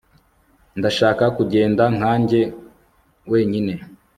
[0.79, 2.41] ndashaka kugenda nkanjye
[3.31, 3.73] wenyine